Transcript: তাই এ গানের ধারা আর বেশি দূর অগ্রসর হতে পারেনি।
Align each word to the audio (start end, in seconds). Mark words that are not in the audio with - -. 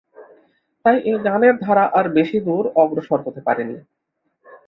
তাই 0.85 0.97
এ 1.05 1.23
গানের 1.25 1.55
ধারা 1.57 1.85
আর 1.97 2.05
বেশি 2.17 2.37
দূর 2.47 2.63
অগ্রসর 2.75 3.19
হতে 3.25 3.41
পারেনি। 3.47 3.75